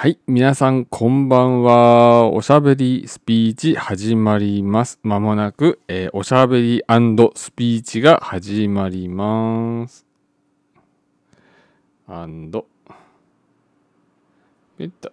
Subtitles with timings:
[0.00, 0.18] はい。
[0.26, 2.26] 皆さん、こんばんは。
[2.30, 4.98] おしゃべりスピーチ始まります。
[5.02, 6.82] まもなく、えーおしゃべり
[7.34, 10.06] スピーチが始まります。
[12.08, 12.64] アンド。
[14.78, 15.12] ペッタ。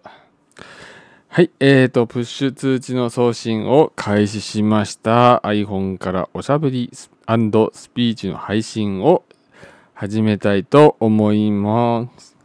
[1.28, 1.50] はい。
[1.60, 5.42] えーと、プッシュ通知の送信を開始しました。
[5.44, 9.22] iPhone からおしゃべりスピーチの配信を
[9.92, 12.37] 始めたいと思います。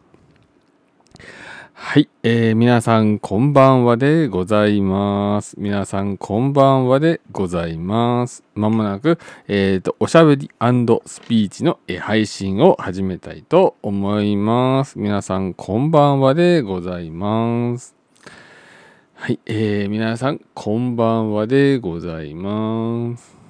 [1.86, 5.56] はい、えー皆さんこんばんはでございます。
[5.60, 8.44] 皆さんこんばんはでございます。
[8.56, 10.50] まもなく、えーと、おしゃべり
[11.06, 14.98] スピーチの配信を始めたいと思います。
[14.98, 17.96] 皆さんこんばんはでございます。
[19.14, 23.43] はい、えー皆さんこんばんはでございます。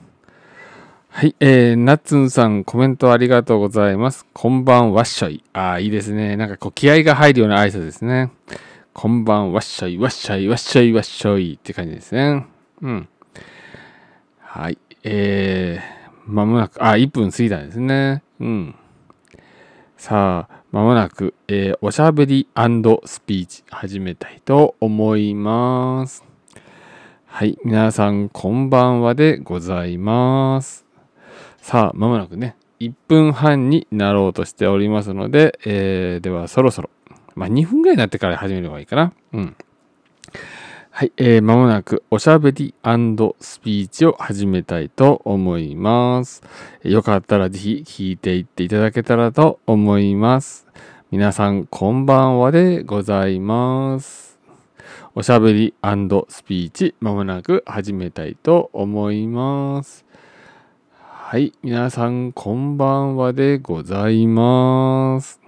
[1.15, 4.25] はい、えー、ナッツンさん、コメントありがとうございます。
[4.33, 5.43] こんばんはっしょい。
[5.53, 6.35] ああ、いいですね。
[6.37, 8.31] なんかこう、気合が入るような挨拶ですね。
[8.93, 12.47] こんばんわっしょい、わっしょい、わっしょい、わっしょいって感じですね。
[12.81, 13.07] うん。
[14.39, 18.23] はい、えー、まもなく、あ、1分過ぎたんですね。
[18.39, 18.75] うん。
[19.97, 26.23] さあ、まもなく、えーおしゃべりスピーチ始めたいと思います。
[27.27, 30.82] はい、皆さん、こんばんはでございます。
[31.63, 36.89] さあ、まもなくね、1分半になろうとしておりますので、えーではそろそろ、
[37.35, 39.13] まあ2分ぐらいになってから始めればいいかな。
[39.31, 39.55] うん。
[40.91, 46.43] はい、えー、まもなくおしゃべりスピーチを始めたいと思います。
[46.83, 50.67] よかったらぜひ聞いていっていただけたらと思います。
[51.11, 54.37] 皆さん、こんばんはでございます。
[55.15, 60.03] おしゃべりスピーチ、まもなく始めたいと思います。
[61.25, 65.39] はい、皆さんこんばんはでございます。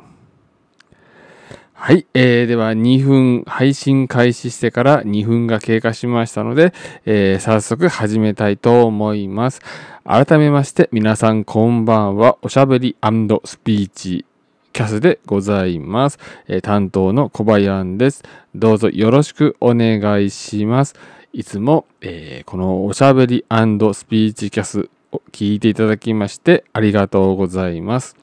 [1.73, 6.73] はい、えー、では2分配信開始してから2分が経過しましたので、
[7.05, 9.61] えー早速始めたいと思います。
[10.05, 12.37] 改めまして皆さんこんばんは。
[12.41, 12.95] おしゃべり
[13.43, 14.25] スピーチ
[14.73, 16.17] キャスでございます。
[16.47, 18.23] え担当の小林です。
[18.55, 20.95] どうぞよろしくお願いします。
[21.31, 24.89] いつも、えーこのおしゃべりスピーチキャス
[25.31, 28.15] 聞いていただきましてありがとうございます。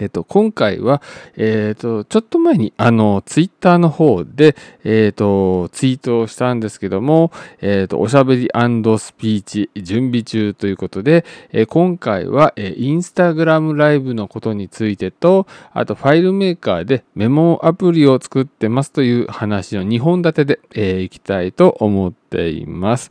[0.00, 1.02] えっ、と、今回は、
[1.36, 23.10] えっ、と、ちょっと前に、あの、ツイッターの方で、えっ、と、ツイートをしたんですけども、えっ、と、おしゃべりスピーチ準備中ということで、え今回は、えーインスタグラムライブのことについてと、あと、ファイルメーカーでメモアプリを作ってますという話の2本立てで、えーいきたいと思っています。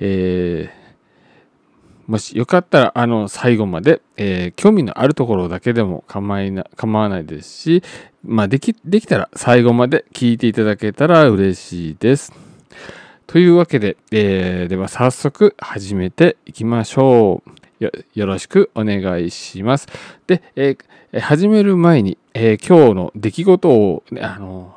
[0.00, 0.77] えー
[2.08, 7.82] もしよかったら、あの、最後まで、えー興味のあるところだけでも構いな構わないですし、
[8.24, 12.32] まあ、でき、できたら最後まで聞いていただけたら嬉しいです。
[13.26, 17.84] というわけで、えーでは早速始めていきましょう。
[17.84, 19.86] よよろしくお願いします。
[20.26, 24.74] で、えー始める前に、えー今日の出来事を、ね、あの、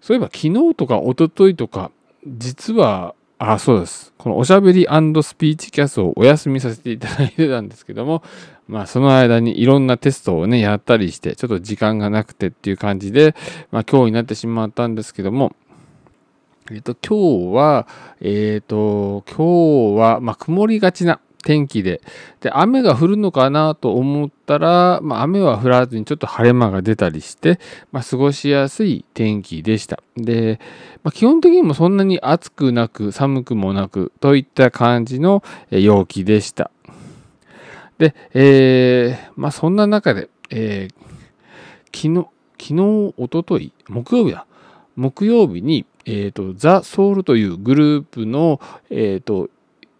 [0.00, 1.92] そういえば昨日とか一昨日とか、
[2.26, 3.14] 実は、
[3.44, 4.12] あ、そうです。
[4.18, 4.88] このおしゃべりス
[5.34, 8.22] ピーチキャストをお休みさせていただいてたんですけども、
[8.68, 13.34] まあその間にいろんなテストをね、やったりして、ちょっと時間がなくてっていう感じで、
[13.72, 15.56] まあ今日になってしまったんですけども、
[16.70, 17.88] えっと、今日は、
[18.20, 22.00] えっと、今日は、まあ曇りがちな天気で、
[22.40, 27.58] で、雨が降るのかなと思ったら、まあ雨は降らずにちょっと晴れ間が出たりして、
[27.90, 30.02] まあ過ごしやすい天気でした。
[30.16, 30.60] で、
[31.02, 36.70] まあ、基本的にもそんなに暑くなく寒くもなくといった感じの陽気でした。
[37.98, 41.12] で、えーまあそんな中で、えー
[41.94, 42.26] 昨日、
[42.58, 44.46] 昨日、おととい、木曜日だ。
[44.96, 48.60] 木曜日に、えっ、と、ザ・ソウルというグループの、
[48.90, 49.50] えっ、と、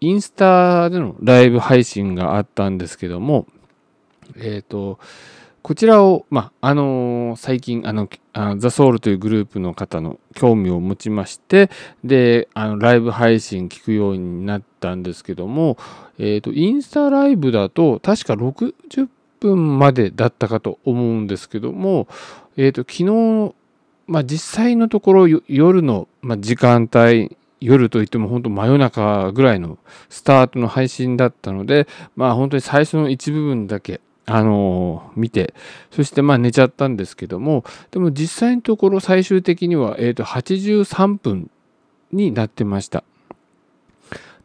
[0.03, 3.47] インスタでのライブ配信があったんですけども、
[4.35, 4.99] えっ、と、
[5.61, 8.09] こちらを、まあ、あのー最近、あの、
[8.57, 11.69] ザ・ソウルというグループの方の興味を持ちまして、
[12.03, 15.77] で、あの、ライブ配信聞くようになったんですけども、
[16.19, 19.07] えっ、と、インスタライブだと、確か60
[19.39, 22.09] 分までだったかと思うんですけども、
[22.57, 23.55] えっ、と、昨日、
[24.07, 29.77] まあ、実際のところ、夜の、まあ、時間帯、夜といっても本当真夜中ぐらいの
[30.09, 35.53] スタートの配信だったので、まあ本当に最初の一部分だけ、あの見て、
[35.91, 41.49] そしてまあ寝ちゃったんですけども、でも実際のところ最終的には、え、と83分
[42.11, 43.03] になってました。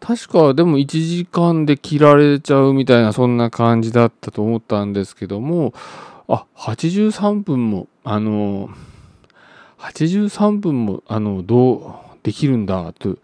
[0.00, 5.74] 確かでも1時間で切られちゃうみたいなそんな感じだったと思ったんですけども、
[6.28, 8.88] あ、83分も、あのー
[9.78, 13.16] 83分もあのどうできるんだと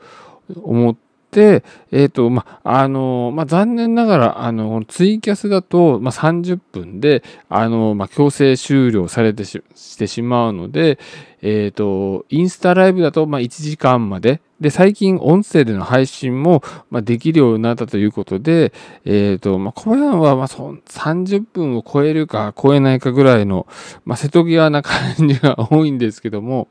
[0.62, 0.96] 思っ
[1.30, 1.62] て、
[1.92, 9.60] えっ、ー、と、ま、あの、ま、残念ながら、あの、ツイキャスだと、まあ、30分で、あの、ま、強制終了されてし
[9.98, 10.98] てしまうので、
[11.42, 18.72] えっ、ー、と、インスタライブだと、ま、1時間まで、で、最近音声での配信も、ま、できるようになったということで、
[19.04, 23.66] えっ、ー、と、まあ、小屋は、ま、そ30分を超えるか超えないかぐらいの、
[24.06, 26.68] ま、瀬戸際な感じが多いんですけども、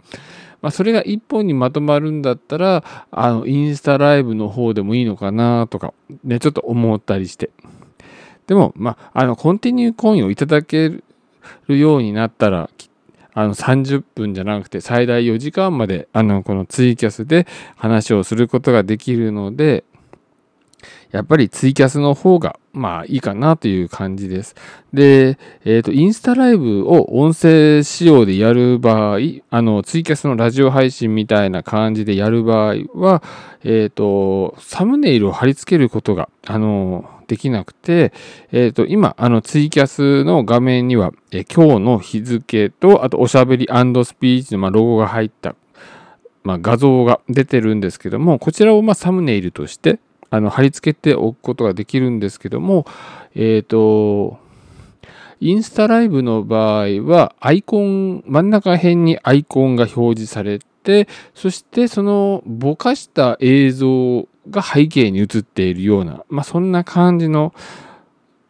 [0.64, 5.94] まあ、それが一本にまとまるんだったら、あの、インスタライブの方でもいいのかなとか、
[6.24, 7.52] ね、ちょっと思ったりして。
[8.48, 10.90] でも、まあ、あの、コンティニューコインをいただけ
[11.68, 12.70] るようになったら、
[13.36, 19.84] あの30分じゃなくて最大4時間まであのこのツイキャスで話をすることができるので
[21.14, 24.56] やっぱりツイキャスの方がまあいいかなという感じです。
[24.94, 29.20] で、えっ、ー、と、インスタライブを音声仕様でやる場合、
[29.52, 33.22] あの、ツイキャスのラジオ配信みたいな感じでやる場合は、
[33.64, 38.12] えっ、ー、と、サムネイルを貼り付けることが、あの、できなくて、
[38.52, 45.56] えっ、ー、と、今、あの、ツイキャスの画面には、え今日の日付と、あと、おしゃべりスピーチの、まあ、ロゴが入った、
[46.44, 50.00] まあ、画像が出てるんですけども、こちらを、まあ、サムネイルとして、
[50.34, 52.88] あの貼り付けておくことができるんですけども、
[53.36, 54.40] えっ、ー、と、
[55.40, 67.54] インスタライブの場合は、アイコン、真ん中辺にアイコンが表示されて、そしてそのぼかした映像が背景に映っているような、まあ、そんな感じの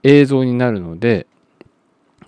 [0.04, 1.28] 映像になるので、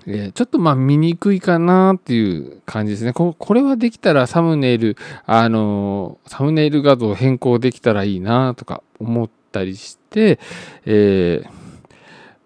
[0.06, 3.36] え、ちょっとまあ見にくいかなっていう感じですねこ。
[3.54, 10.40] れはできたらサムネイル、あの、サムネイル画像変更できたらいいなとか思っったりして、
[10.86, 11.50] えー、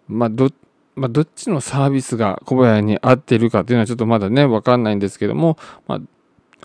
[0.07, 0.51] まあど
[0.95, 5.57] まあ、どっちのサービスが小林に合ってるかっていうのはちょっとまだね、わかんないんですけども、
[5.87, 6.01] まあ、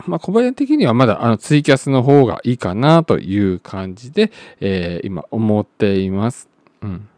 [0.07, 6.49] まあ、小林的にはまだあのツイキャスの方がいいかなという感じで、えー、今思っています。
[6.83, 7.09] うん。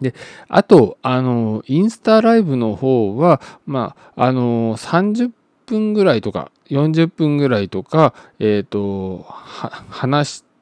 [0.00, 0.12] で、
[0.48, 5.30] あと、あの、インスタライブの方は、まあ、あの、30
[5.66, 10.53] 分ぐらいとか、40分ぐらいとか、えっ、ー、と、話して、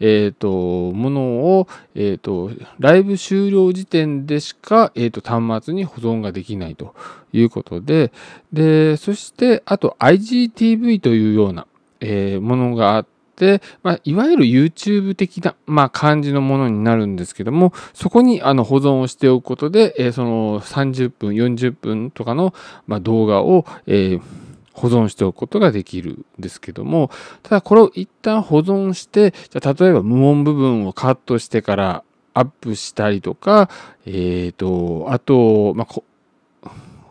[0.00, 1.22] えーと、もの
[1.58, 6.94] を、えーと、ライブ終了時点でしか、えーと、端末に保存ができないと
[7.32, 8.12] いうことで
[8.52, 11.66] でそしてあと IGTV というような、
[12.00, 13.06] えー、ものがあっ
[13.36, 22.52] て、まあ、いわゆる YouTube 的な、まあ、感じのものになるんですけども、そこにあの保存をしておくことで、えー、その30分、40分とかの、
[22.86, 24.47] まあ、動画を、えー
[24.78, 27.10] 保存しておくことができるんですけども、
[27.42, 32.04] ただこれを一旦保存して、じゃ例えば無音部分をカットしてから
[32.34, 33.68] アップしたりとか、
[34.06, 36.70] えっ、ー、と、あと、まあ、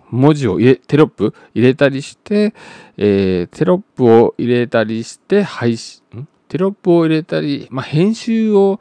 [0.10, 2.54] 文字を入れ、テロップ入れたりして、
[2.96, 6.02] えー、テロップを入れたりして配信、
[6.48, 8.80] テロップを入れたり、まあ、編集を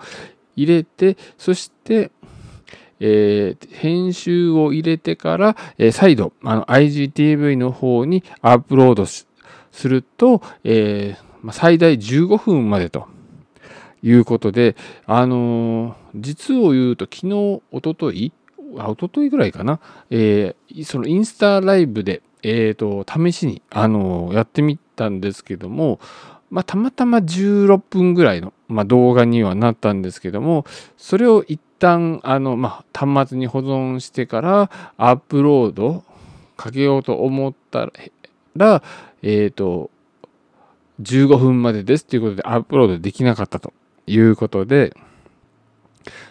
[0.55, 2.13] 入れて、そして、
[3.01, 9.27] えー、編集を入れてから、えー、再度あの IGTV の方にアップロードす
[9.89, 13.09] ると、えー、最大15分までと
[14.03, 14.77] いうことで、
[15.07, 18.33] あのー、実を言うと昨日、おととい、
[18.79, 25.99] あ、おとといぐらいかな、えー、そのインスタライブで、えーと、試しに、あの、やってみたんですけども、
[26.51, 30.65] まあ、たまたま16分ぐらいの、まあ、動画にはなったんですけども、
[30.97, 36.05] それを一旦あの、まあ、端末に保存してからアップロード
[36.57, 37.91] かけようと思った
[38.57, 38.83] ら、
[39.23, 39.91] えっ、ー、と、
[41.03, 43.73] 15分までですということでアップロードできなかったと
[44.07, 44.95] いうことで、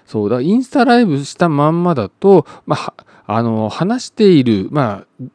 [0.06, 2.94] そうだ、インスタライブしたまんまだと、まあ、
[3.28, 5.26] あの、話している、まあ、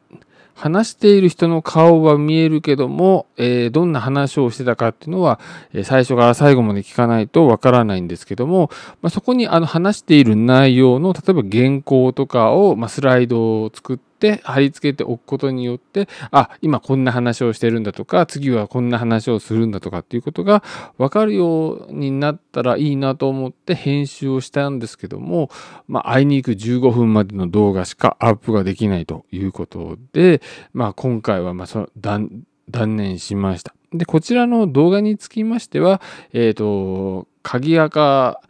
[0.61, 5.39] 話している人の顔は見えるけども、えー、どんな話をしてたかっていうのは、
[5.73, 8.69] え最初から最後まで聞かないとわからないんですけども、
[9.01, 20.63] まあ、そこにあの話している内容の、例えば原稿とかを、まあ、スライドを作って、って貼り付けておくことによってあ今こんな話をしてるんだとか次はこんな話をするんだとかっていうことが
[20.99, 25.49] 分かるようになったらいいなと思って編集をしたんですけども、
[25.87, 30.41] まあ、あいにく15分までの動画しかアップができないということで、
[30.73, 33.73] まあ、今回はまその断念しました。
[33.91, 36.01] で、こちらの動画につきましては、
[36.31, 38.41] えっ、ー、と、鍵垢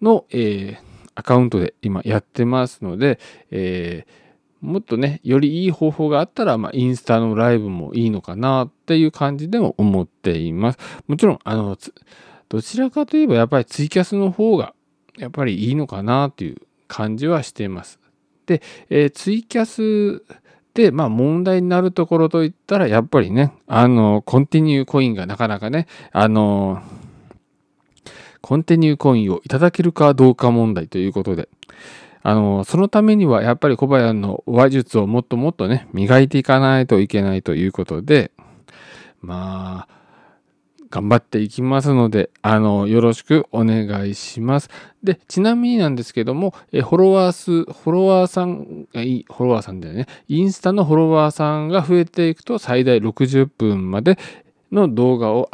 [0.00, 3.18] の、えー、アカウントで今やってますので、
[3.50, 4.25] えー
[4.66, 10.78] もっとね、よりいい方法があったら、まあ、インスタのライブもいいのかなっていう感じでも思っています。
[11.06, 11.78] もちろん、あの、
[12.48, 14.74] どちらかといえばやっぱりツイキャスの方が
[15.18, 16.56] やっぱりいいのかなっていう
[16.88, 17.98] 感じはしています。
[18.46, 20.22] で、えー、ツイキャス
[20.74, 26.82] で、まあ問題になるところといったら、やっぱりね、あの、コンティニューコインがなかなかね、あの、
[28.42, 31.48] コンティニューコインをいただけるかどうか問題ということで、
[32.28, 38.32] あの、そのためにはやっぱり小林の話術をもっともっとね、磨いていかないといけないということで、
[39.20, 39.96] まあ、
[40.90, 44.70] 頑張っていきますので、あの、よろしくお願いします。
[45.04, 50.08] で、ちなみになんですけども、えフォロワー数、フォロワーさん、いい、フォロワーさんだよね。
[50.26, 54.18] インスタのフォロワーさんが増えていくと、最大60分まで
[54.72, 55.48] の動画を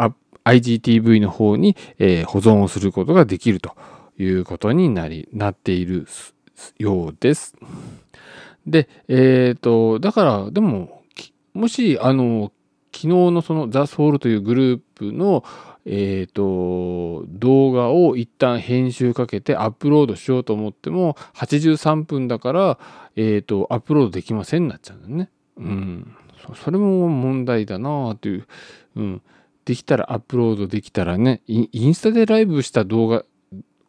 [0.46, 3.76] IGTV の方に、えー、保存をすることができると
[4.18, 6.06] いうことになり、なっている
[6.78, 7.54] ようです。
[8.66, 11.02] で、えっ、ー、と、だから、でも、
[11.54, 12.52] もし、あの、
[12.94, 15.44] 昨日のそのザ・ソウルというグループの、
[15.84, 22.78] えっ、ー、と、動画を一旦編集かけてアップロードしようと思っても、83分だから、
[23.16, 25.30] えっ、ー、と、アップロードできませんになっちゃうんだよね。
[25.56, 26.16] うん。
[26.62, 28.46] それも問題だなという。
[28.96, 29.22] うん。
[29.64, 33.24] できたらアップロードできたらね、インスタでライブした動画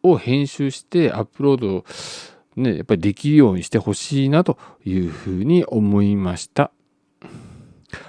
[0.02, 1.84] を編集してアップロード
[2.56, 6.70] ね、やっぱりできるようにしてほしいなというふうに思いました。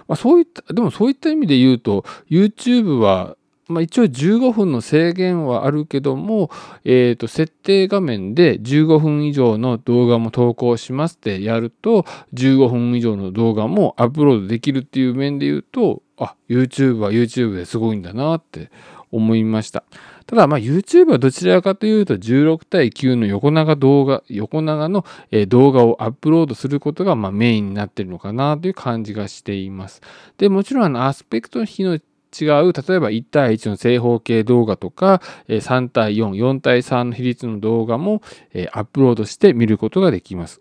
[0.08, 3.38] まあ、そういった、でもそういった意味で言うと、YouTube は、
[3.68, 6.52] まあ、一応15分の制限はあるけども、
[6.84, 18.70] え、ー、と、設定画面で15分以上の動画も投稿しますってやると、15分以上の動画もアップロードできるっていう面で言うと、あ、YouTube は YouTube ですごいんだなって
[19.12, 19.84] 思いました。
[20.27, 25.05] ただ、まあ、YouTube はどちらかというと16対9の横長動画、横長の
[25.48, 30.01] 動画をアップロードすることがまメインになっているのかなという感じがしています。
[30.38, 32.00] で、もちろんあのアスペクトの比の
[32.38, 38.22] 違う、例えば1対1の正方形動画とか、3対4、4対3の比率の動画も
[38.74, 40.60] アップロードして見ることができます。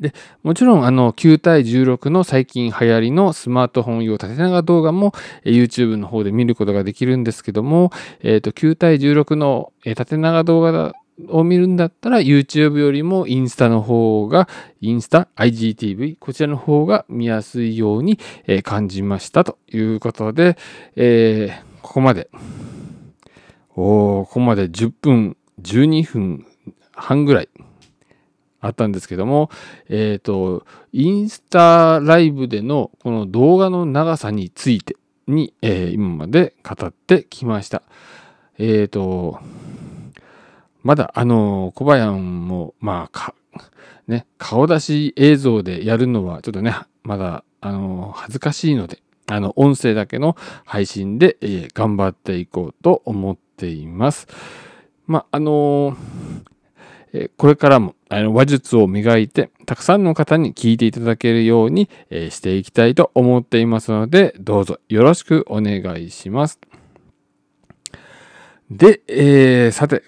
[0.00, 0.12] で、
[0.42, 5.12] もちろん、あの、9対16の最近流行りのスマートフォン用縦長動画も
[5.44, 10.94] YouTube の方で見ることができるんですけども、え、ー、と、9対16の縦長動画
[11.28, 14.48] を見るんだったら YouTube よりもインスタの方が、
[14.80, 18.18] インスタ、IGTV、こちらの方が見やすいように
[18.62, 20.56] 感じましたということで、
[20.96, 22.28] えー、ここまで、
[23.74, 26.46] おここまで10分、12分
[26.92, 27.48] 半ぐらい。
[28.66, 29.50] あったんですけども、
[29.88, 34.96] えっ、ー、と、インスタライブでのこの動画の長さについて
[35.26, 37.82] に、えー、今まで語ってきました。
[38.58, 39.40] えっ、ー、と、
[40.82, 43.34] まだあの、小林も、まあ、
[44.06, 54.28] ね、顔出し映像でやるのはちょっとね、まだ、あの、恥ずかしいので、あの、音声だけの配信で、えー、頑張っていこうと思っています。
[55.06, 55.96] まあ、あの
[57.36, 66.60] これからもあの話術を磨いて、たくさんの方に聞いていただけるように、えしていきたいと思っていますので、どうぞよろしくお願いします。
[68.70, 70.02] で、えー、さて、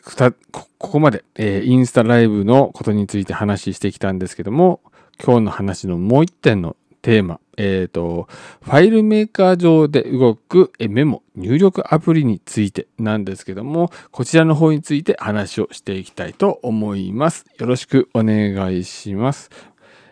[0.50, 4.80] ここまで、えー、インスタライブのことについて話してきたんですけども、
[5.22, 8.28] 今日の話のもう一点のテーマ、えっ、ー、と、
[8.62, 17.46] ファイルメーカー上で動くメモ、入力アプリについてなんですけども、こちらの方について話をしていきたいと思います。
[17.58, 19.50] よろしくお願いします。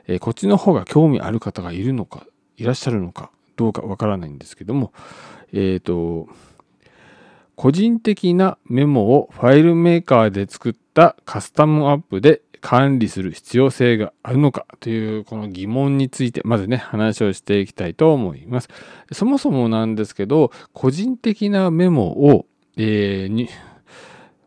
[0.06, 2.26] えー、こっちの方が興味ある方がいるのか、
[2.56, 4.92] いらっしゃるのか、どうかわからないんですけども、
[5.52, 6.28] えっ、ー、と、
[7.56, 18.68] 個人的なメモをファイルメーカーで作ったカスタムアップで管理する必要性があるのかというこの疑問についてまずね話をしていきたいと思います。
[19.12, 22.46] そもそもなんですけど個人的なメモを、
[22.76, 23.48] えー、に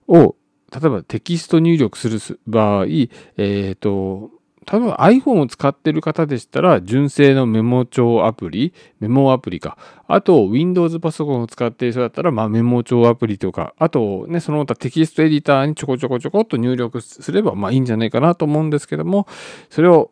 [0.08, 0.36] を
[0.72, 4.32] 例えばテキスト入力する場合、え、ー、と
[4.70, 9.80] 多分 iPhone を使ってる方でしたら、純正のメモ帳アプリ、メモアプリか。
[10.08, 19.26] あと、Windows パソコンを使っている人だったら、まあ、メモ帳アプリとか、あとね、その他テキストエディターにちょこちょこちょこっと入力すれば、まあいいんじゃないかなと思うんですけども、
[19.72, 20.12] それを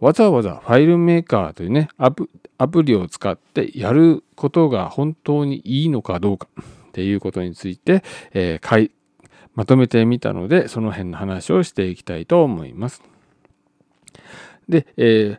[0.00, 6.48] わざわざファイルメーカーというね、アプリを使ってやることが本当にいいのかどうか
[6.88, 8.90] っていうことについて、えー、
[9.54, 13.02] まとめてみたので、その辺の話をしていきたいと思います。
[14.68, 15.38] で、えー、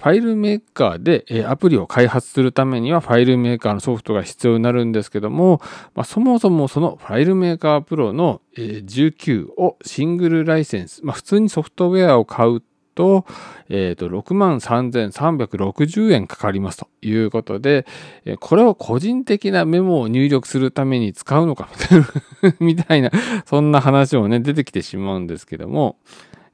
[0.00, 5.60] ファイルメーカーで、えアプリを開発するためにはファイルメーカーのソフトが必要になるんですけども、
[5.94, 12.62] まあ、そもそもそのファイルメーカープロの、え19をシングルライセンス、まあ、普通にソフトウェアを買う
[12.94, 13.26] と、
[13.68, 17.84] えー、と6万3360円かかりますということで、
[18.24, 21.68] えこれを個人的なメモを入力するために使うのか
[22.58, 23.10] みたいな、
[23.44, 25.98] そんな話もね、出てきてしまうんですけども、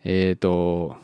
[0.02, 0.96] えっ、と、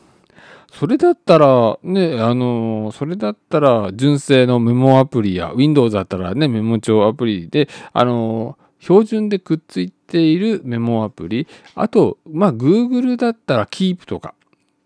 [0.73, 14.33] それだったら、ね、あの、それだったら、純正のメモアプリや、Windows だったらね、メモ帳アプリで、あの、標準でくっついているメモアプリ、あと、まあ、Google だったら Keep とか、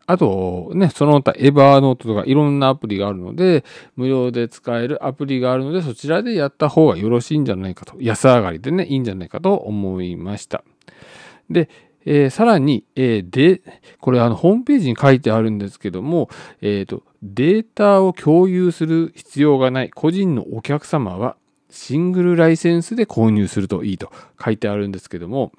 [0.08, 3.64] あとね、その他エバーノートとかいろんなアプリがあるので、
[3.96, 10.64] 無料で使えるアプリがあるので、そちらでやった方がよろしいんじゃないかと、安上がりでね、いいんじゃないかと思いました。
[11.50, 11.70] で、
[12.10, 13.62] えー、さらに、えー、で、
[14.00, 16.30] これあのホームページに書いてあるんですけども、
[16.62, 21.36] えーと、データを共有する必要がない個人のお客様は
[21.70, 24.10] シングルライセンスで購入するといいと
[24.44, 25.52] 書いてあるんですけども、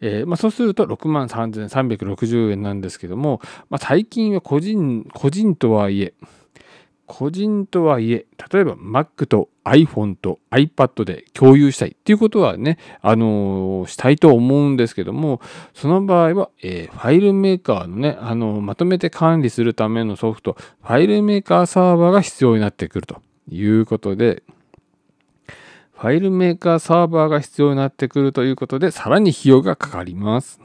[0.00, 6.14] えー、まあ、そうすると6万3360円なんですけども、まあ、最近は個人、個人とはいえ、
[7.08, 15.40] 個人とはいえ、例えば Mac と iPhone と iPad で共有したいっていうことはね、あのー、したいと思うんですけども、
[15.74, 24.42] その場合は、えー、ファイルメーカーのね、あのー、まとめて管理するためのソフト、ファイルメーカーサーバーが必要になってくるということで、
[25.94, 30.60] ファイルメーカーサーバーが必要になってくるということで、さらに費用がかかります。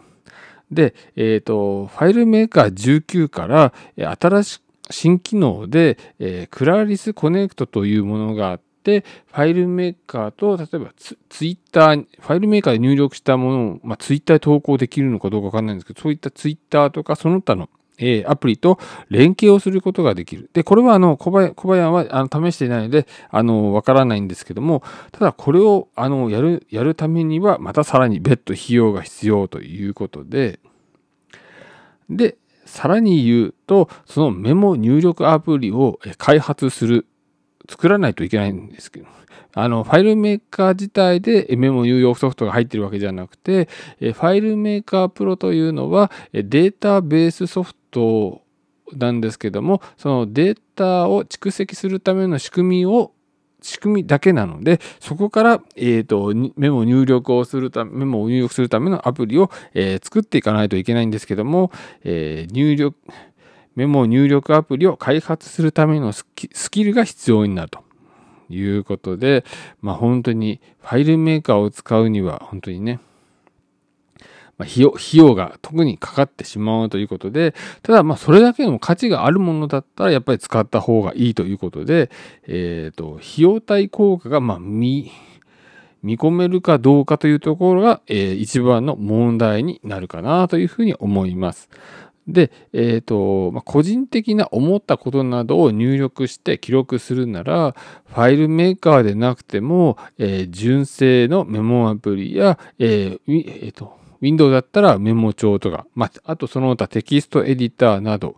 [0.71, 20.50] で、えっ、と、ファイルメーカー19から、新しく新機能で、えー、クラリスコネクトというものがあって、ファイルメーカーと、例えばツツイッター、ファイルメーカーで入力したものを、まあ、ツイッターで投稿できるのかどうかわかんないんですけど、そういったツイッターとかその他のえアプリと連携をすることができる。
[20.53, 30.59] で、これはあの小林小林はあの試していないので、あの、わからないんですけども、ただこれをあのやる、やるためには、またさらに別途費用が必要ということで、
[32.09, 32.38] で、
[32.73, 37.05] さらに言うと、そのメモ入力アプリを開発する、
[37.69, 39.05] 作らないといけないんですけど、
[39.53, 48.41] あの、ファイルメーカー自体でメモ入力ソフトが入ってるわけじゃなくて、ファイルメーカープロというのはデータベースソフト
[48.91, 53.11] なんですけども、そのデータを蓄積するための仕組みを
[53.63, 61.71] 仕組みだけなので、そこから、えーと、メモ入力をするため、メモを入力するためのアプリを、えー、作っていかないといけないんですけども、
[62.04, 62.97] えー、入力、
[63.76, 66.26] メモ入力アプリを開発するためのス
[66.69, 67.84] キルが必要になると。
[68.49, 69.45] いうことで、
[69.82, 72.99] まあ本当にファイルメーカーを使うには本当にね、
[74.57, 82.11] まあ、費用費用が特にかかってしまうということで、ただまあそれだけの価値があるものだったらやっぱり使った方がいいということで、
[82.47, 85.11] えっ、ー、と、費用対効果がまあ見、
[86.03, 91.69] 見込めるかどうかというところが、えー、一番の問題になるかなというふうに思います。
[92.27, 108.38] で、えっ、ー、と、まあ、個人的な思ったことなどを入力して記録するなら、ファイルメーカーでなくても、えー、純正のメモアプリや、えーえーと Windows だったらメモ帳とか、まあ、あとその他テキストエディターなど、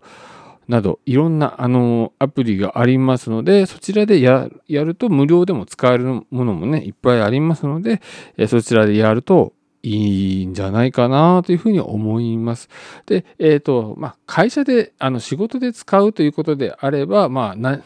[0.67, 8.01] など、いろんなあのアプリがありますので、そちらでやると無料でも使えるものもね、いっぱいありますので、
[8.35, 12.69] えそちらでやるといいんじゃないかなというふうに思います。
[13.05, 17.81] で、えっ、ー、と、まあ、会社で、あの、仕事で使うということであれば、まあ、な、例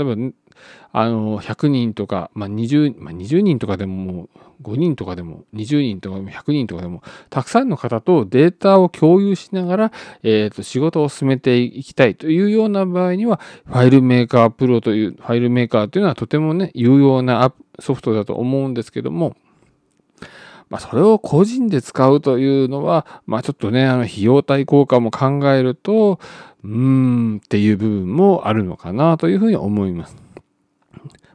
[0.00, 0.16] えば、
[0.92, 4.28] あの、100人とか、まあ、20、まあ、20人とかでも、
[4.62, 19.36] 5人とかでも、20人とかでも、100人とかでも、たくさんの方とデータを共有しながら、えっ、ー、と、仕事を進めていきたいというような場合には、ファイルメーカープロという、ファイルメーカーというのはとてもね、有用なソフトだと思うんですけども、
[20.70, 26.18] まあ、それを個人で使うというのは、まあ、ちょっとね、あの、費用対効果も考えると、
[26.64, 30.23] うーんっていう部分もあるのかなというふうに思います。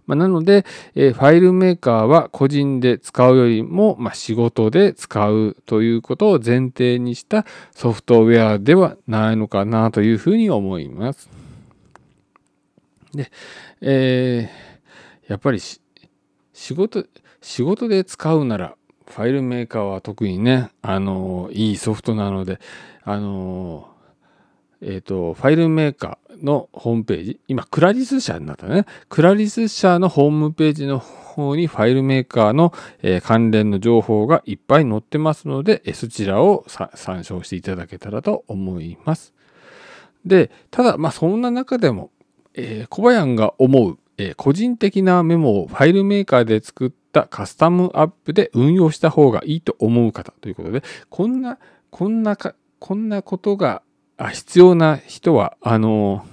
[0.09, 7.45] まあ、なので、え、ファイルメーカーは個人で使うよりも、ま、仕事で使うということを前提にした
[7.75, 11.29] ソフトウェアではないのかなというふうに思います。
[13.13, 13.31] で、
[13.81, 15.79] えー、やっぱり仕
[16.73, 17.05] 事、
[17.39, 22.59] 仕事で使うなら、ファイルメーカーは特にね、あの、いいソフトなので、
[23.03, 23.89] あの、
[24.81, 28.85] えっ、と、ファイルメーカーのホームページ、今、クラリス社になったね。
[29.09, 36.65] クラリス社のホームページの方にファイルメーカーの、えー、関連の情報がいっぱい載ってますので、そちらを
[36.95, 39.33] 参照していただけたらと思います。
[40.25, 42.11] で、ただ、まあ、そんな中でも、
[42.53, 51.57] えー、小林が思う、えー、個人的なメモをファイルメーカーで作ったカスタムアップで運用した方がいいと思う方ということで、こんな、
[51.89, 53.81] こんなか、こんなことが
[54.19, 56.25] あ必要な人は、あの、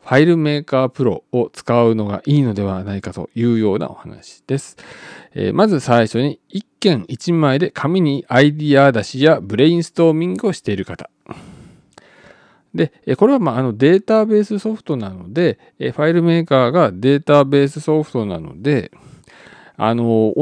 [0.00, 4.76] ファイルメーカープロを使うのがいいのではないかというようなお話です。
[5.34, 11.08] えー、まず最初に1件1枚で紙にアイディア出しやブレインストーミングをしている方。
[12.74, 18.90] で、これはまああのデータベースソフトなので、ファイルメーカーがデータベースソフトなので、
[19.76, 20.32] あの、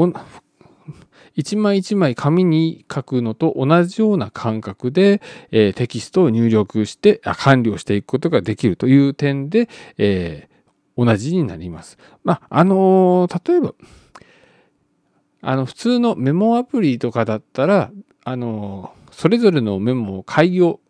[1.37, 5.21] 一枚一枚紙に書くのと同じような感覚で、
[5.51, 9.69] えー、テキストを入力して管理をしていくことができるという点で、
[9.99, 11.99] えー、同じになります。
[12.23, 13.75] まあ、あのー、例えば、
[15.41, 17.91] あの、普通のメモアプリとかだったら、
[18.23, 20.81] あのそれぞれのメモを開業、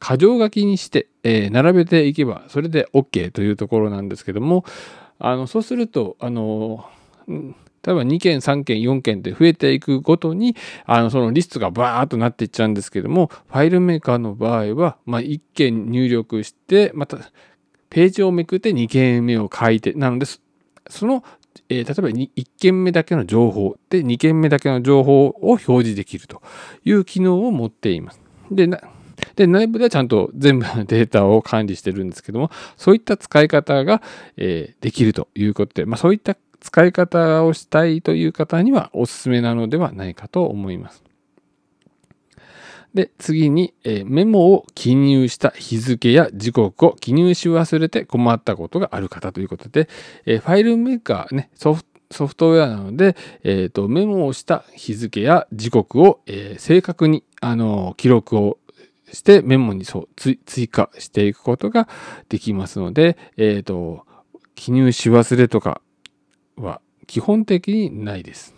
[0.00, 4.64] 箇条書きにして、え並べていけば、それで OK というところなんですけども、
[5.18, 6.84] あの、そうすると、あの
[7.84, 17.18] 例えば2件、3件、4件って増えていくごとに、あの、そのリストがバーっとなっていっちゃうんですけども、ファイルメーカーの場合は、まあ、1件入力して、また、
[17.90, 20.26] ページをめくって2件目を書いて、なので、
[20.88, 21.22] その、
[21.68, 26.42] えー、例えば1件目だけの情報で2件目だけの情報を表示できると
[26.84, 28.20] いう機能を持っています。
[28.50, 28.68] で、
[29.36, 34.02] で、内部ではちゃんと全部のデータを管理してるんですけども、そういった使い方が、
[34.36, 41.04] えー、できるということで、まあ、そういった使い方をしたいという方にはおすすめなのではないかと思います。
[42.94, 49.90] で、次に、え、メモを記入した日付や時刻を記入し忘れて困ったことがある方ということで、
[50.24, 58.58] え、ファイルメーカーね、ソフソフトウェアなので、えーと、メモをした日付や時刻を、えー、正確に、あの記録を
[59.12, 61.88] してメモにそう追加していくことが
[62.30, 64.06] できますので、えーと
[64.54, 65.80] 記入し忘れとか
[66.56, 68.54] は基本的にないです。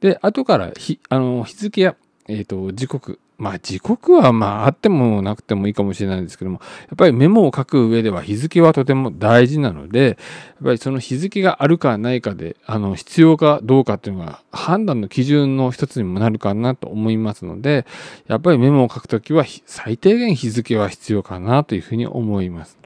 [0.00, 1.96] で、後から日あの日付や、
[2.28, 10.16] えーと、時刻、まあ時刻はまああってもなくてもいいかもしれないんですけども、やっぱりメモを書く上では日付はとても大事なので、やっ
[10.64, 17.86] ぱりその日付があるかないかで、あの必要かどうかっていうのが判断の基準の一つにもなるかなと思いますので、
[18.26, 22.81] やっぱりメモを書くときは最低限日付は必要かなというふうに思います。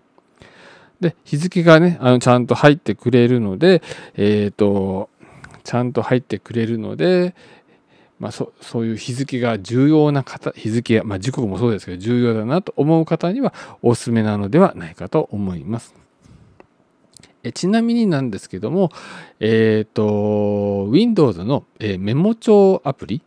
[1.00, 3.82] で、日付がね、あの、ちゃんと入ってくれるので、
[4.14, 5.10] えっ、ー、と、
[5.64, 7.34] ちゃんと入ってくれるので、
[8.18, 15.94] まあ、そそういう日付が重要な方、日付まあ、時刻もそうですけど、重要だなと思う方にはおすすめなのではないかと思います。
[17.42, 18.90] えちなみになんですけども、
[19.38, 23.22] えっ、ー、と、Windows の、えメモ帳アプリ、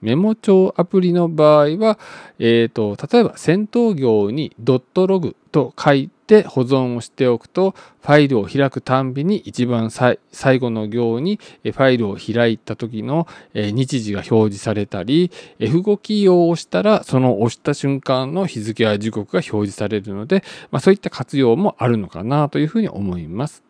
[0.00, 1.98] メモ帳アプリの場合は、
[2.38, 10.18] えーと、例えば戦闘行に .log と書いて保存をしておくとファイルを開くたんびに一番最
[10.58, 23.62] 後の行にファイルを開いた時の日時が表示されたり F5 キーを押したらその押した瞬間の日付や時刻が表示されるので、まあ、そういった活用もあるのかなというふうに思います。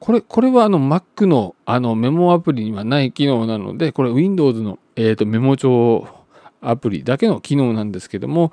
[0.00, 6.08] これ、これはあの Mac のあのメモアプリにはない機能なので、これ Windows の、えー、とメモ帳
[6.62, 8.50] アプリだけの機能なんですけども、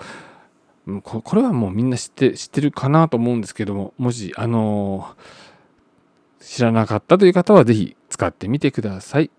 [1.04, 5.16] これはもうみんな知って知ってるかなと思うんですけども、もし、あの
[6.40, 9.30] 知らなかったという方はぜひ使ってみてください。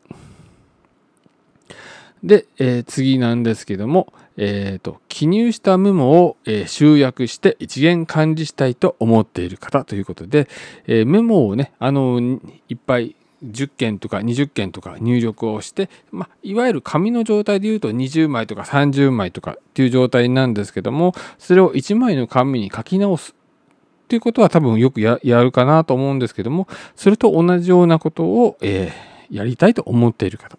[2.22, 10.48] で、えー、次なんですけども、えーと、記入したメモを、えー、集約して一元管理したいと思っている方ということで、
[10.86, 12.20] えー、メモをねあの
[12.68, 30.58] いっぱい10件とか20件とか入力をして、まあ、いわゆる紙の状態でいうと20枚とか30枚とかっていう状態なんですけどもそれを1枚の紙に書き直すっていうことは多分よくやるかなと思うんですけどもそれと同じようなことを、えー、やりたいと思っている方。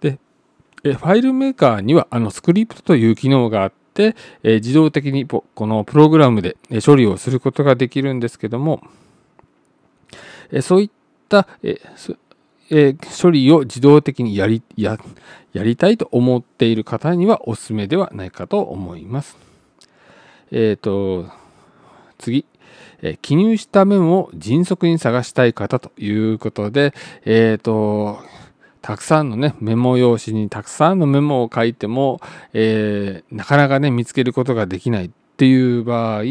[0.00, 0.18] で、
[0.84, 8.82] えーファイルメーカーにはあのスクリプトという機能があって、え自動的にこのプログラムで処理をすることができるんですけども、
[10.50, 11.01] えそういった、
[11.62, 11.80] え
[12.70, 14.96] え処理を自動的にやりや
[15.54, 19.36] りたいと思っている方にはおすすめではないかと思います。
[20.50, 21.26] えっ、ー、と
[22.18, 22.46] 次、
[23.02, 28.18] え記入した面を迅速に探したい方ということで、えっ、ー、と
[28.82, 32.20] たくさんのね、メモ用紙にたくさんのメモを書いても、
[32.52, 36.22] えー、なかなかね、見つけることができないっていう場合、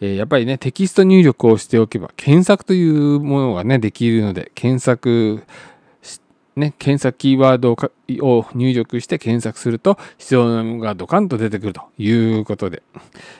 [0.00, 5.42] え、やっぱりね、テキスト入力をしておけば、検索というものがね、できるので、検索、
[6.58, 7.76] ね、検索キーワード
[8.26, 12.82] を入力して検索すると必要なものがドカンと出てくるということで、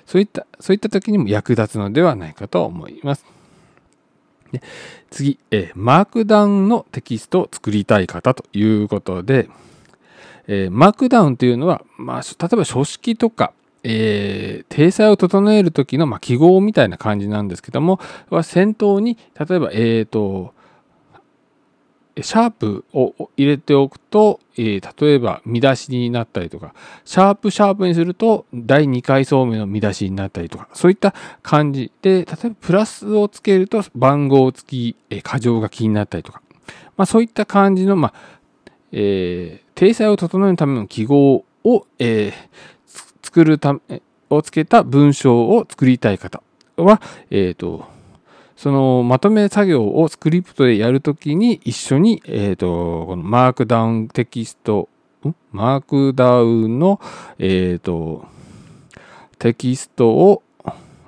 [0.06, 3.26] そういった、そういった時にも役立つのではないかと思います。
[4.52, 4.62] で
[5.10, 9.48] 次、えー、マークダウンのテキストを作りたい方ということで、
[10.46, 13.52] えー、マークダウンというのは、まあ、例えば書式とか、
[13.90, 17.98] えー、体裁を整える時の、まあ、記号みたいな感じなんですけども
[18.28, 19.16] は、先頭に、
[19.48, 20.52] 例えば、えっ、ー、と、
[22.20, 26.74] シャープを入れておくと、えー、例えば見出しになったりとか、
[27.06, 36.42] シャープシャープにすると第2回層目の見出しになったりとか、そういった感じで、例えばプラスをつけると番号付き、えー、箇条書きになったりとか、
[36.96, 38.14] まあ、そういった感じの、まあ
[38.92, 42.32] えー、体裁を整えるための記号を、えー、
[43.28, 46.42] 作るためをつけた文章を作りたい方
[46.78, 47.84] は、えっ、ー、と、
[48.56, 54.88] そのまとめ作業をスクリプトでやるときに一緒に、えっ、ー、と、このマークダウンテキスト、
[55.52, 57.00] マークダウンの、
[57.38, 58.24] えっ、ー、と、
[59.38, 60.42] テキストを、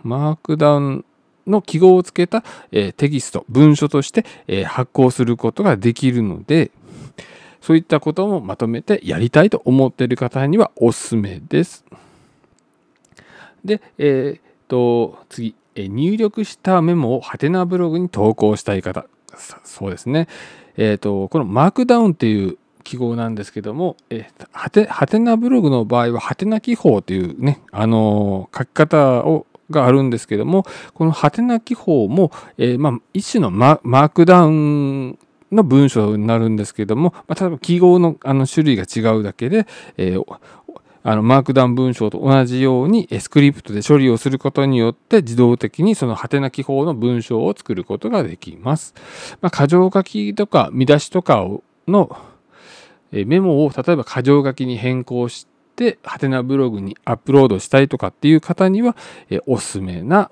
[0.03, 1.05] マークダウン
[1.47, 6.71] の記号をつけた、えテキスト、文書として、え発行することができるので、
[7.63, 11.85] そういったこともまとめてやりたいと思っている方にはおすすめです。
[13.65, 19.07] で、えっ、と、次、え入力したメモをハテナブログに投稿したい方。
[19.65, 20.29] そうですね。
[20.77, 35.19] えっ、と、このマークダウンっていう記号なんですけども、えー、ハテハテナブログの場合はハテナ記法というね、あのー、書き方をがあるんですけども、このハテナ記法も、えー、まあ、一種のマークダウン
[35.53, 40.39] の文章になるんですけども、まあ、例えば記号のあの種類が違うだけで、えー、
[41.03, 48.95] あのマークダウン文章と同じようにスクリプトで処理をすることによって自動的にそのハテナ記法の文章を作ることができます。
[49.41, 51.47] まあ、箇条書きとか見出しとか
[51.89, 52.17] の
[53.13, 58.97] メモを例えば箇条書きに変更してハテナブログにアップロードしたいとかっていう方には
[59.47, 60.31] おすすめな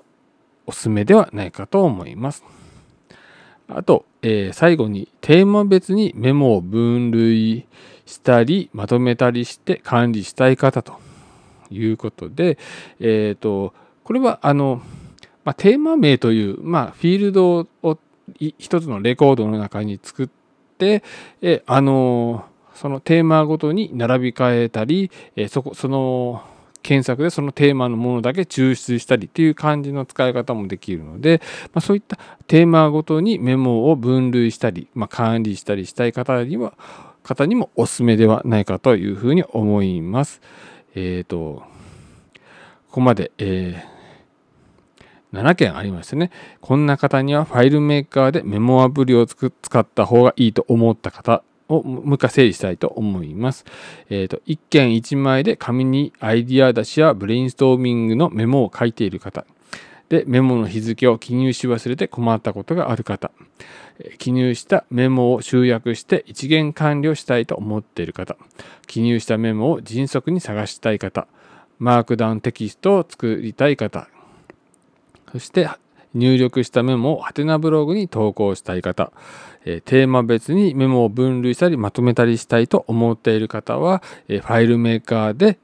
[0.67, 2.43] おすすめではないかと思います。
[3.67, 7.67] あと、えー、最後にテーマ別にメモを分類
[8.09, 10.99] したりまとめたりして管理したい方と
[11.69, 12.57] いうことで、
[12.99, 14.81] えっ、ー、とこれはあの、
[15.45, 17.99] まあ、テーマ名という、まあ、フィールドを
[18.57, 20.29] 一つのレコードの中に作っ
[20.77, 21.03] て
[21.41, 26.43] えあのそのテーマごとに並び替えたりえそこその
[26.81, 31.41] 検索でそのテーマのものだけ抽出したりっていう感じの使い方もできるので、
[31.73, 32.17] まあ、そういった
[32.47, 36.73] テーマごとにメモを分類したり、まあ、管理したりしたい方には
[37.29, 40.41] 方にもおすすめではないかというふうに思います。
[40.95, 41.63] えっ、ー、と、
[42.87, 49.47] ここまで、えー、7件ありましてね、こんな方にはファイルメーカーでメモアプリを使
[49.79, 53.63] った方がいいと思った方をもう一回整理したいと思います。
[54.09, 59.45] えっ、ー、と、1件1枚で紙にアイディア出しやブレインストーミングのメモを書いている方。
[60.09, 63.31] で、メモの日付を記入し忘れて困ったことがある方。
[64.17, 68.37] 記入したメモを集約して一元管理をしたいと思っている方、
[68.87, 71.27] 記入したメモを迅速に探したい方、
[71.79, 74.07] マークダウンテキストを作りたい方、
[75.31, 75.69] そして
[76.13, 79.11] 入力したメモをハテナブログに投稿したい方、
[79.63, 85.59] テーマ別にメモを分類したりまとめたりしたいと思っている方は、ファイルメーカーで、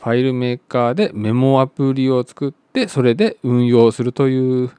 [0.00, 4.70] ファイルメーカーでメモアプリを作って、それで運用するという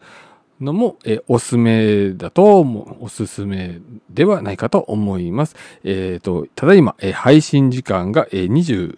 [0.60, 3.80] のも、えおすすめだと思う、おすすめ
[4.10, 5.56] ではないかと思います。
[5.84, 8.98] えっ、ー、と、ただいま、配信時間が、え20、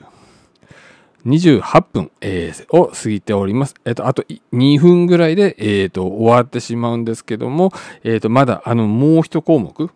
[1.26, 3.76] 28分、えー、を過ぎております。
[3.84, 7.72] えっ、ー、と、あと2分ぐらいで、えっ、ー、と、終わってしまうんですけども、
[8.04, 9.90] えっ、と、まだ、あの、もう一項目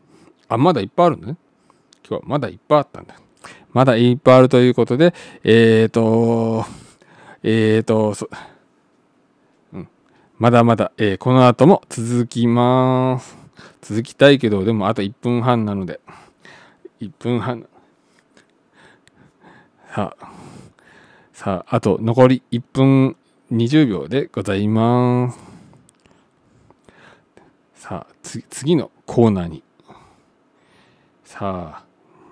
[0.48, 1.38] あ、まだいっぱいあるんだね。
[2.08, 3.16] 今日はまだいっぱいあったんだ。
[3.72, 6.66] まだいっぱいあるということで、えっ、と、
[7.44, 8.16] えっ、と、
[10.40, 13.38] まだまだ、えー、この後も続きます。
[13.82, 16.00] 続きたいけど、でもあと1分半なので、
[17.02, 17.68] 1分半。
[19.94, 20.32] さあ、
[21.34, 23.18] さあ、あと残り1分
[23.52, 25.40] 20秒でございます。
[27.76, 29.62] さあ、次のコーナーに。
[31.26, 31.86] さあ、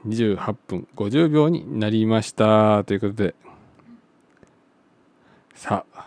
[0.08, 2.86] 28分50秒になりました。
[2.86, 3.36] ということで、
[5.56, 6.07] さあ、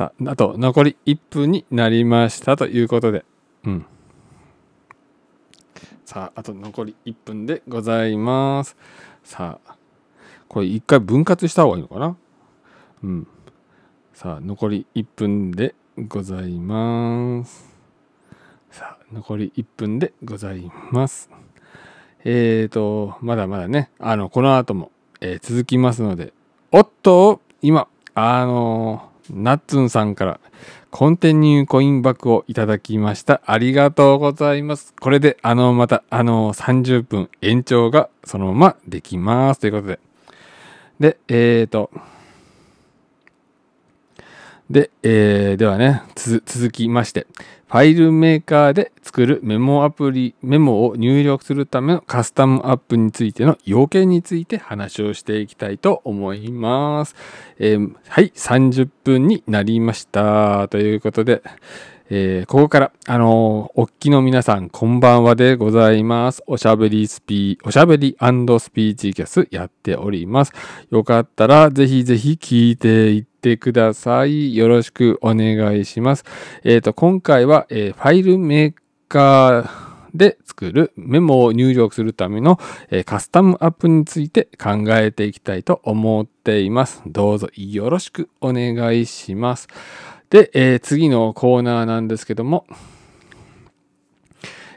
[0.00, 3.26] さあ、あと残り1分になりましたということで、
[3.64, 3.86] うん。
[6.06, 8.78] さあ、あと残り1分でございます。
[9.22, 9.76] さあ、
[10.48, 12.16] これ一回分割した方がいいのかな？
[13.02, 13.26] うん。
[14.14, 15.74] さあ、残り1分で
[16.08, 17.76] ございます。
[18.70, 21.28] さあ、残り1分でございます。
[22.24, 26.32] えーと、まだまだね、あの、この後も、えー、続きますので、
[26.72, 30.40] おっと、今、あのーナッツンさんから
[30.90, 33.40] コンティニューコインバックをいただきました。
[33.46, 34.92] ありがとうございます。
[35.00, 39.60] これで、あの、また、あの、30分延長がそのままできます。
[39.60, 40.00] ということで。
[40.98, 41.90] で、えっ、ー、と、
[44.68, 47.26] で、えー、ではね、続きまして、
[47.70, 57.14] ファイルメーカーで作るメモアプリ、メモを入力するためのカスタムアップについての要件について話をしていきたいと思います。
[57.60, 60.66] えー、はい、30分になりました。
[60.66, 61.42] ということで、
[62.12, 66.42] えー、ここから、あのー、おっきの皆さん、こんばんはでございます。
[66.48, 70.52] おしゃべりスピー、おしゃべりスピーチキャスやっております。
[70.90, 74.54] よかったら、ぜひぜひ聞いていってください。
[74.54, 76.24] よろしくお願いします。
[76.62, 78.74] えっ、ー、と、今回は、えー、ファイルメー
[79.08, 82.58] カー、で作るメモを入力するための、
[82.90, 87.02] えカスタムアップについて考えていきたいと思っています。
[87.06, 89.68] どうぞよろしくお願いします。
[90.30, 92.66] で、えー、次のコーナーなんですけども、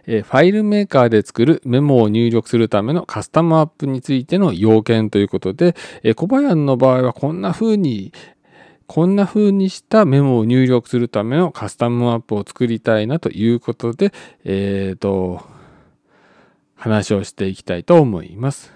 [0.05, 8.11] えー、ファイルメーカーで作るメモを入力するためのカスタムアップについての要件ということで、えー、小林の場合はこんな風に
[8.87, 15.41] こんな風にしたメモを入力するためのカスタムアップを作りたいなということで、えっ、ー、と、
[16.75, 18.71] 話をしていきたいと思います。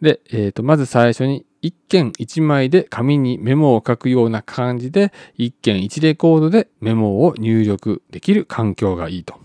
[0.00, 9.40] で、えっ、と、まず最初に一件一枚で紙にメモを書くような感じで、一件一レコードでメモを入力できる環境がいいと。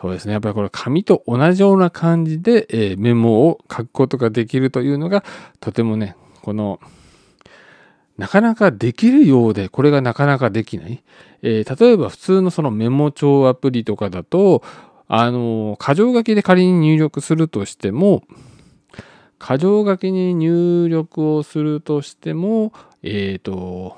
[0.00, 0.32] そうですね。
[0.32, 5.24] やっぱりこれ紙と同じような感じで、え、メモを書くことができるというのが、
[5.60, 6.80] とてもね、この、
[8.18, 11.02] なかなかできるようで、これがなかなかできない。
[11.42, 14.62] えー、例えば普通のそのメモ帳アプリとかだと、
[15.06, 18.24] あの、箇条書きで仮に入力するとしても、
[19.40, 22.72] 箇条書きに入力をするとしても、
[23.04, 23.96] えっ、ー、と、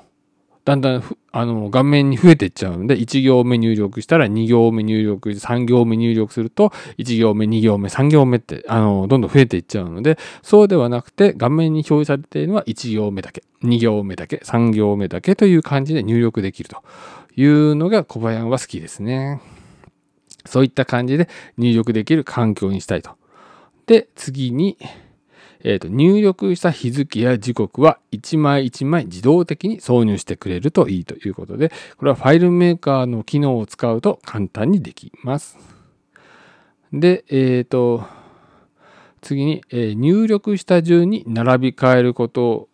[0.71, 1.03] だんだん
[1.33, 16.81] あの画面に増えていっちゃうので、1行目入力したら2行目入力、3行目入力すると、1行目、2行目、3行目って、あの、どんどん増えていっちゃうので、そうではなくて、画面に表示されているのは1行目だけ、2行目だけ、3行目だけという感じで入力できると
[17.35, 19.41] いうのが小林は好きですね。
[20.45, 23.11] そういった感じで入力できる環境にしたいと。
[23.87, 24.77] で、次に、
[25.63, 35.57] えーと、入力した日付や時刻は1枚1枚自動的に挿入してくれるといいということで、これはファイルメーカーの機能を使うと簡単にできます。
[36.93, 38.03] で、えっ、ー、と、
[39.21, 42.67] 次に、えー、入力した順に並び替えることを、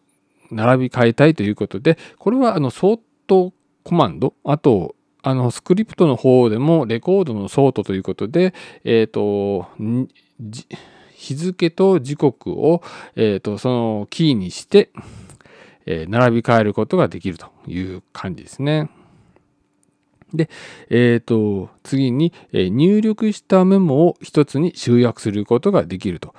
[0.50, 8.54] 並び替えたいということで、これはあのソートコマンド、あと、あのスクリプトの方でもレコードのソートということで、
[8.86, 9.68] えっ、ー、と、
[11.18, 12.84] 日付と時刻を、
[13.16, 14.92] えーと、そのキーにして、
[15.88, 18.92] えー、並び替えることができるという感じですね。
[20.32, 20.48] で、
[20.92, 26.36] えっ、ー、と、次に、えー、入力したメモを一つに集約することができると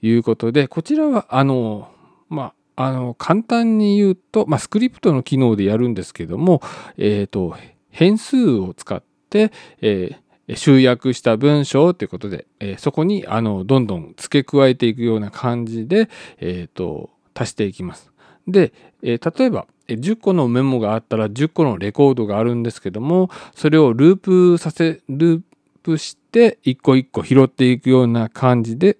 [0.00, 1.90] いうことで、こちらは、あの、
[2.30, 6.62] まあ、あの、簡単に言うと、まあ、スクリプトの機能でやるんですけども、
[6.96, 7.54] えっ、ー、と、
[7.90, 10.16] 変数を使って、えー、
[10.54, 18.12] 集約した文章ということで、え、そこにあのどんどん付け加えていくような感じで、えーと、足していきます。
[18.46, 25.42] で、え、例えば10個のメモがあったら10個のレコードがあるんですけどもそれをループさせルー
[25.82, 28.98] プして一個一個拾っていくような感じで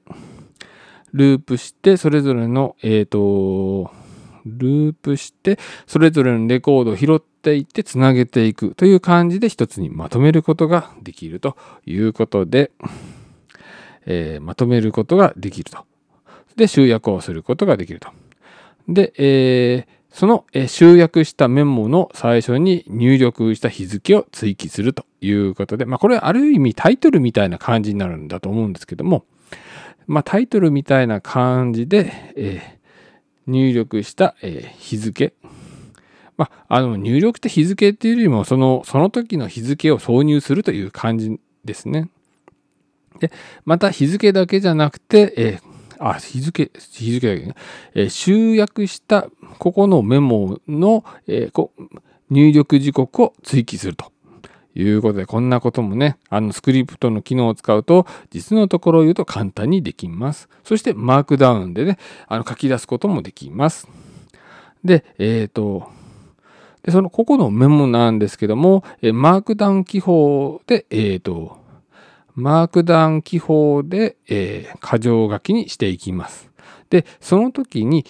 [1.12, 3.90] ループしてそれぞれのえっ、ー、と
[4.44, 12.70] ループしてそれぞれのレコードを拾ってっていってつなげていくという感じで一つにまとめることができるということで、
[14.06, 15.84] えー、まとめることができると。
[16.54, 18.10] で、集約をすることができると。
[18.88, 29.24] で、えー、その集約したメモの最初に入力した日付を追記するということで、まあこれある意味タイトルみたいな感じになるんだと思うんですけども、
[30.06, 35.34] まあタイトルみたいな感じで、えー、入力した、えー、日付、
[36.42, 42.08] まあ、あの入力って日付っていうよりもそのその時の日付を挿入するという感じですね。
[43.20, 43.30] で
[43.64, 47.54] また日付だけじゃなくて、えー、あ日付日付だけね、
[47.94, 49.28] えー、集約した
[49.58, 51.70] ここのメモの、えー、こ
[52.28, 54.10] 入力時刻を追記すると。
[54.74, 60.48] いうことで、こんなこともね、あのスクリプトの機能を使うと、実のところを言うと簡単にできます。
[60.64, 63.86] そして、マークダウンでね、あの書き出すこともできます。
[64.82, 65.90] で、えっ、ー、と、
[66.82, 71.58] で、その、ここのメモなんですけども、えマークダウン記法で、えっ、ー、と、
[72.34, 76.50] マークダウン記法で、えー、箇条書きにしていきます。
[76.90, 78.04] で、その時に、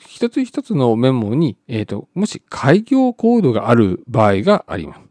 [0.00, 5.05] 一つ一つのメモに、えっ、ー、と、もし開業コードがある場合があります。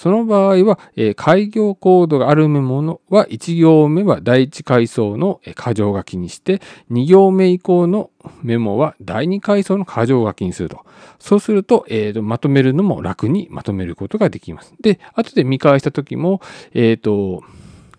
[0.00, 8.10] その場合は、えー、開業コードがあるメモのは1行目は第1階層の箇条書きにして、2行目以降の
[8.42, 10.86] メモは第2階層の箇条書きにすると。
[11.18, 14.72] そうすると、えーと、まとめるのも楽にまとめることができます。
[14.80, 16.40] で、後で見返した時も、
[16.72, 17.44] えっ、ー、と、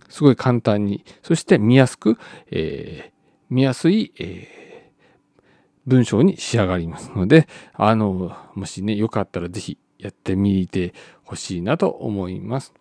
[0.10, 2.18] すごい簡単に、そして見やすく、
[2.49, 3.14] えー、
[3.52, 5.41] 見やすい、えー、
[5.86, 10.93] 文章に仕上がりますので、あの、もしね、よかったらぜひやってみて
[11.24, 12.74] ほしいなと思います。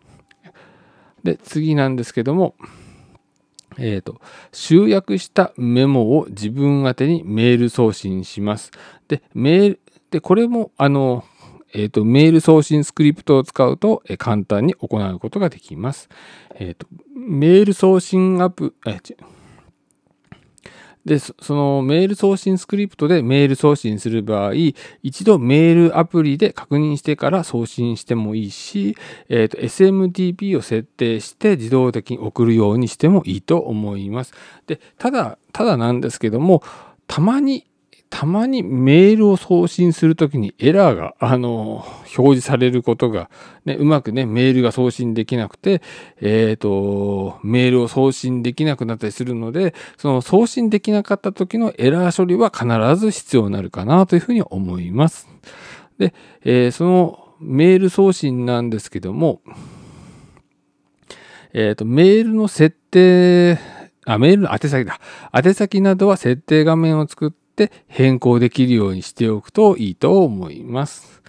[1.22, 2.54] で、次なんですけども、
[3.78, 4.20] えっ、ー、と、
[4.52, 8.72] 集約したメモを自分宛にメール送信します。
[9.08, 11.24] で、メール、で、これも、あの、
[11.72, 16.08] えっ、ー、と、メール送信スクリプトを使うと、え簡単に行うことができます。
[16.56, 18.98] えっ、ー、と、メール送信アプ、え、
[21.04, 24.52] で、そのメール送信スクリプトでメール送信する場合、
[25.02, 28.96] 一度メールアプリで確認してから送信してもいいし、
[29.28, 34.34] えーと、SMTP を設定して自動的に送るようにしてもいいと思います。
[34.66, 36.62] で、ただ、ただなんですけども、
[37.06, 37.66] たまに
[38.10, 41.86] たまにメールを送信するときにエラーが、あの、
[42.16, 43.30] 表示されることが、
[43.64, 45.80] ね、うまくね、メールが送信できなくて、
[46.20, 55.28] えっ、ー、と、メールを送信できなくなったりするので、その送信できなかった時のエラー処理は必ず必要になるかなというふうに思います。
[55.98, 59.40] で、えー、そのメール送信なんですけども、
[61.52, 63.56] えっ、ー、と、メールの設定、
[64.04, 65.00] あ、メールの宛先だ。
[65.32, 71.22] 宛先などは設定画面を作って、って変更できるようにしておくといいと思います。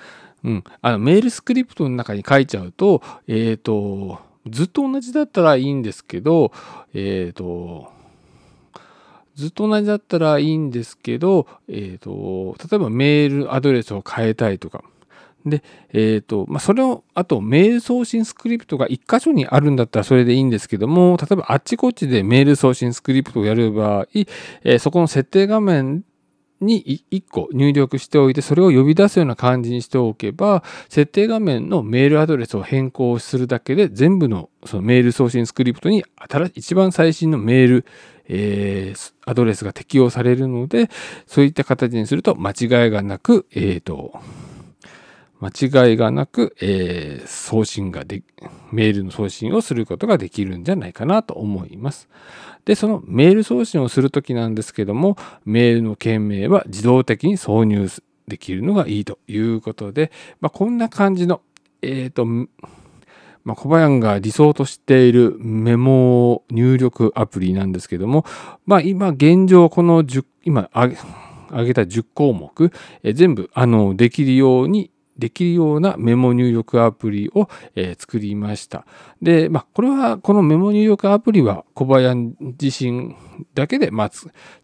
[0.44, 0.64] うん。
[0.82, 4.20] あの、メールスクリプトの中に書いちゃうと、えっ、ー、と、
[4.50, 6.52] ずっと同じだったらいいんですけど、
[6.94, 7.92] えっ、ー、と、
[9.36, 14.84] ずっと同じだったらいいんですけど、えっ、ー、と、例えばメールアドレスを変えたいとか、
[15.46, 26.04] で、えっ、ー、と、まあ、それを、あと、メール送信スクリプトが1箇所にあるんだったらそれでいいんですけども、例えばあっちこっちでメール送信スクリプトをやる場合、えー、そこの設定画面
[26.62, 37.86] に1個入力しておいて、それを呼び出すような感じにしておけば、設定画面のメールアドレスを変更するだけで、全部のそのメール送信スクリプトに新一番最新のメール、
[38.28, 40.90] えー、アドレスが適用されるので、
[41.28, 44.20] そういった形にすると間違いがなく、えっ、ー、と、
[45.42, 48.22] 間違いがなく、えー、送信がで、
[48.72, 52.08] メールの送信をすることができるんじゃないかなと思います。
[52.66, 57.90] で、そのメール送信をするときなんですけども、メールの件名は自動的に挿入
[58.28, 61.42] できるのがいいということで、まあ、こんな感じの、
[61.82, 62.26] えっ、ー、と、
[63.44, 68.26] まあ、小林が理想としているメモ入力アプリなんですけども、
[68.66, 70.96] まあ、今現状この10、今挙
[71.66, 72.72] げた10項目、
[73.04, 74.92] え全部あのできるように
[75.22, 78.86] できるようなメモ入力アプリを、え、作りました。
[79.22, 83.16] で、まあ、これは、このメモ入力アプリは小林自身
[83.54, 84.12] だけで、まあ、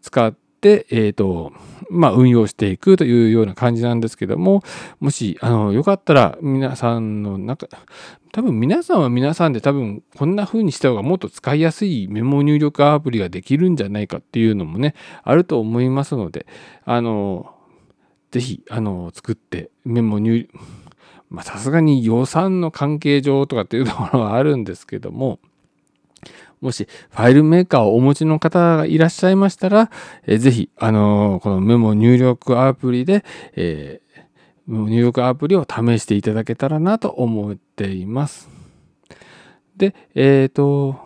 [0.02, 1.52] 使って、えっ、ー、と、
[1.90, 4.62] まあ、運用していくというような感じなんですけども、
[4.98, 7.68] もし、あの、よかったら、皆さんの中、
[8.32, 16.46] 多分皆さんは皆さんで多分こんな風にした方がもっと使いやすいメモ入力アプリができるんじゃないかっていうのもね、あると思いますので、
[16.84, 17.54] あの、
[18.30, 20.48] ぜひ、あの、作ってメモ入、
[21.30, 25.38] まあ、さすがに予算の関係上とかっていうところはあるんですけども、
[26.60, 29.90] もしファイルメーカーをお持ちの方がいらっしゃいましたら、
[30.26, 33.24] えー、ぜひ、あのー、このメモ入力アプリで、
[33.54, 38.48] えー、メモ入力アプリを試していただけたらなと思っています。
[39.76, 40.96] で、えっ、ー、と、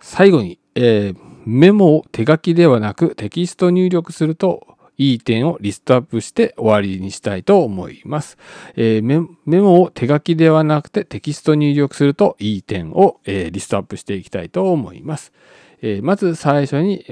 [0.00, 8.36] 最後に、えー、メモを手書きではなくテキスト入力するといい点をリストアップして終わりにしたいと思います。
[8.76, 9.02] えー、
[9.46, 15.32] メモを手書きではなくてテキスト入力するといい点を、えー、リストアップしていきたいと思います。
[15.80, 17.04] えー、まず最初に、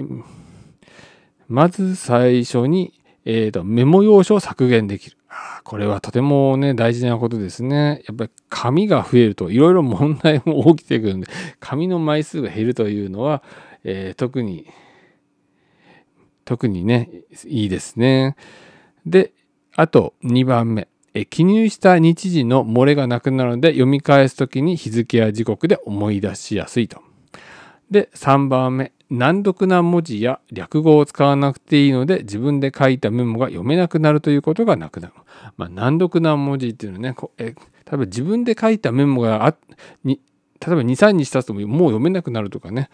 [1.49, 5.17] まず最初に、えーと、メモ用紙を削減できる。
[5.65, 8.03] これはとてもね、大事なことですね。
[8.07, 11.29] やっぱり紙が増えるといろいろ問題も起きてくるんで、
[11.61, 13.43] 紙の枚数が減るというのは、
[13.85, 14.67] えー、特に
[16.51, 17.09] 特にね、
[17.47, 18.35] いいですね。
[19.07, 19.31] で、
[19.77, 20.89] あと2番目。
[21.31, 27.03] 記入した日時の漏れがなくなるので読み返すときに日付や時刻で思い出しやすいと。
[27.89, 28.91] で、3番目。
[29.11, 35.15] 難読な文字や略語を使わなくていいので自分で書いたメモが読めなくなるということがなくなる。
[35.57, 39.55] まあ、難読な文字っていうのはね、え多分自分で書いたメモがあ
[40.03, 40.21] に
[40.61, 42.91] 例えば2、3日経つともう読めなくなるとかね、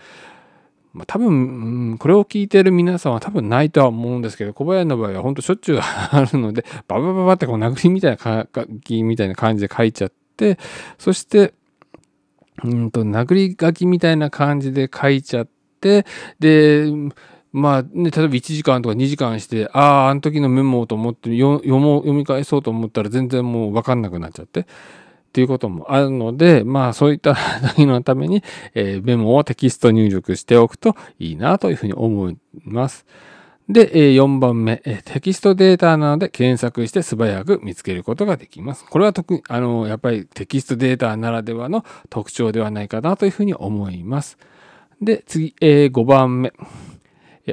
[0.97, 10.59] まあ、多分、これを聞いてる皆さんは多分ないとは思うんですけど、小林の場合は本当しょっちゅうあるので、 ババババってこう殴りみたいな書きみたいな感じで書いちゃって
[10.97, 11.53] そして
[12.65, 15.49] うんと殴り書きみたいな感じで書いちゃっ
[15.81, 16.07] て
[16.41, 16.91] で
[17.53, 24.67] まあね、例えば1時間とか2時間して、ああ、あの時のメモをと思って読も読み返そうと思ったら全然もう分かんなくなっちゃって。
[25.37, 27.37] っていうこともあるので、まあそういった
[27.75, 28.43] 時のために、
[28.75, 33.05] えー、メモをテキスト入力しておくといいなというふうに思います。
[33.69, 38.87] で、4番目、テキストデータなので検索して素早く見つけることができます。
[38.87, 44.39] これは特に、あの、やっぱりテキストデータならではの特徴ではないかなというふうに思います。
[45.03, 46.55] で、次、5番目。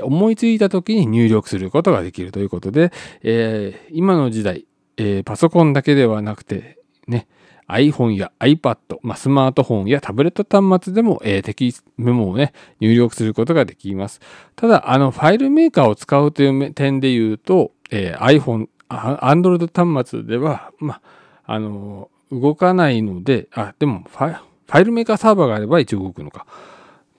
[0.01, 6.77] 思いついた時に入力することができるということで、え、今の時代、え、パソコンだけではなくて、
[7.07, 7.27] ね、
[7.67, 14.19] iPhone や iPad、まあ、スマートフォンやタブレット端末でも、えー、テキストメモをね、入力することができます。
[14.55, 26.45] ただ、あの、ファイルメーカーを使うという点で言うと、えー、iPhone、Android 端末では、まあ、あの、動かないので、あ、でもファイルメーカーサーバーがあれば一応動くのか。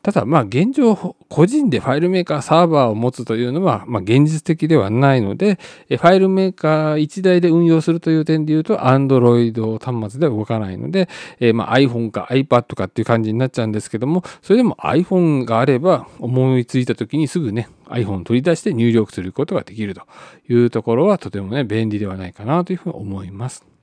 [0.04, 0.94] ただ、まあ現状、
[1.30, 11.08] 個人でファイルメーカーサーバーを持つというのは、まあ現実的ではないので、ファイルメーカー1台で運用するという点で言うと、Android 端末では動かないので、
[11.40, 20.02] えまあ iPhone か iPad かっていう感じになっちゃうんですけども、それでも iPhone があれば、思いついた時にすぐね、iPhone 取り出して入力することができると
[20.50, 23.73] いうところはとてもね、便利ではないかなというふうに思います。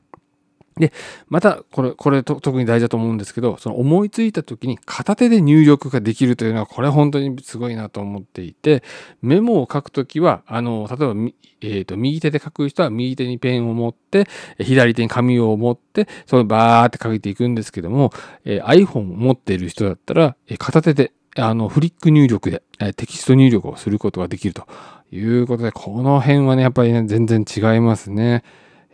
[0.78, 0.93] で、
[1.28, 8.84] また、これ、これ特に大事だと思うんですけど、その思いついた時に片手で入力ができるというのは、これ本当にすごいなと思っていて、
[9.22, 14.28] メモを書くときは、あの、例えば、えっ、ー、と、右手で書く人は右手にペンを持って、
[14.59, 18.11] 左手に紙を持って、それバーって書いていくんですけども、
[18.45, 22.63] えー、iPhone を持っている人だったら、え片手で、あの、フリック入力で、
[22.95, 24.67] テキスト入力をすることができると
[25.11, 28.43] いうことで、この辺はね、やっぱりね、全然違いますね。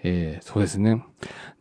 [0.07, 1.03] えー、そうですね。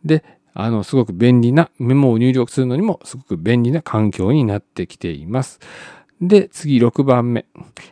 [0.05, 0.23] で、
[0.55, 5.59] あの、すごく便利な、メモを入力するのにもすごく便利な環境になってきています。
[6.21, 7.45] で、次6番目、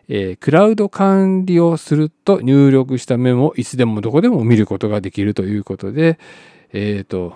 [0.08, 6.18] えー、クラウド管理をすると入力したメモをいつでもどこでも見ることができるということで、
[6.72, 7.34] えっ、ー、と、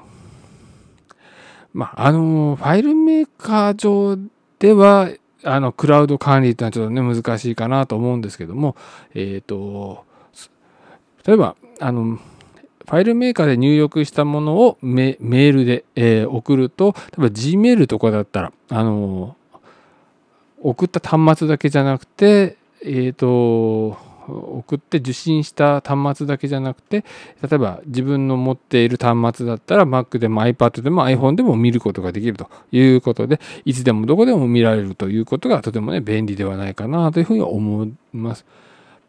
[1.75, 4.17] まあ、あの、ファイルメーカー上
[4.59, 5.11] では、
[5.45, 8.77] あの、クラウド管理ってのはちょっとね、難しいかなと思うんですけども、
[9.15, 10.05] えっ、ー、と、
[11.27, 12.19] 例えば、あの、
[12.89, 19.59] ファイルメーカーで入力したものをメールで、えー、送ると、例えば Gmail とかだったら、あのー、
[20.63, 27.05] 送った端末だけじゃなくて、えっ、ー、と、送って受信した端末だけじゃなくて、
[27.43, 38.45] 例えば自分の持っている端末だったら Mac でも iPad でも iPhone でも見ることができるということで、いつでもどこでも見られるということがとてもね、便利ではないかなというふうに思います。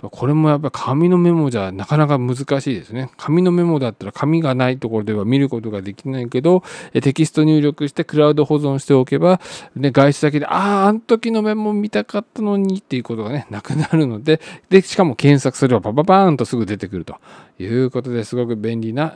[0.02, 3.12] これもやっぱ紙のメモじゃなかなか難しいですね。
[3.18, 9.42] 紙のメモだったら紙がないところでは見ることができないけど、テキスト入力してクラウド保存しておけば、
[9.76, 14.40] ね、外出先で、ああ、あの時のメモ見たかったのにっていうことがね、なくなるので、
[14.70, 17.18] で、しかも検索すればパパパーンとすぐ出てくると
[17.60, 19.16] いうことですごく便利な、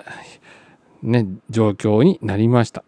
[1.02, 2.84] ね、状況になりました。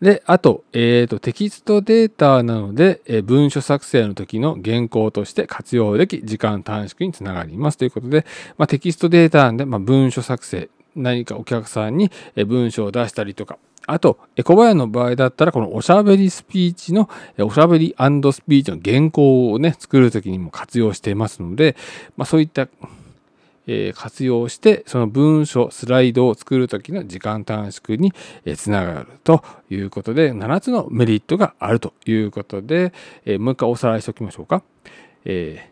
[0.00, 8.24] で、あと、えっ、ー、と、テキストデータなので、えー、文書作成の時の原稿として活用でき、時間短縮につながりますということで、
[8.58, 12.10] まあ、テキストデータなんで、まあ、文書作成、何かお客さんに
[12.46, 21.74] 文章を出したりとか、あと、エコバヤの場合だったら、このおしゃべりスピーチの、おしゃべりスピーチの原稿をね、作るときにも活用していますので、
[22.16, 22.68] まあ、そういった
[23.68, 28.12] え活用してその文書スライドを作る時の時間短縮に
[28.56, 32.92] つながるということで7つのメリットがあるということで、
[33.24, 34.62] えもう一回おさらいしておきましょうか。
[35.24, 35.70] え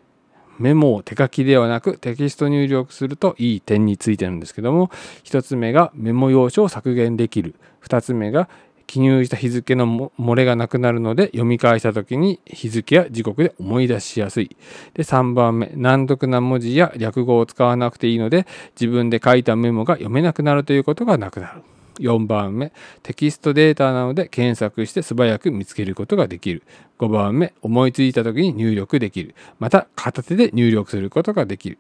[0.59, 4.91] メモを手書きではなくテキスト入力するといい点についてなんですけども
[5.25, 8.49] 1つ目がメモ用紙を削減できる2つ目が
[8.87, 14.57] 記入した日付の漏れがなくなるので読み返した時に日付や時刻で思い出しやすい。
[14.95, 18.47] で3番目難読な文字や略語を使わなくていいので
[18.79, 21.63] 自分で書いたメモが読めなくなるということがなくなる。
[21.99, 22.73] 4番目
[23.03, 26.63] テキストデータなので検索して素早く見つけることができる。
[26.99, 29.35] 5番目思いついた時に入力できる。
[29.59, 31.79] また片手で入力することができる。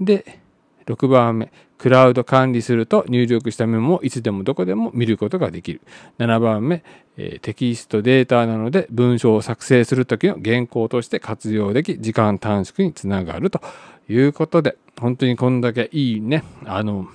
[0.00, 0.40] で
[0.86, 1.50] 6番目、
[1.84, 5.82] クラウド管理すると入力したメモをいつでもどこでも見ることができる。
[6.16, 6.82] 7番目、
[7.18, 13.60] えテキストデータなので文章を作成するときの原稿として活用でき、時間短縮につながると
[14.08, 17.06] いうことで、本当にこんだけいいね、あの、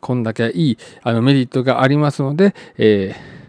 [0.00, 3.39] こんだけいいあのメリットがありますので、えー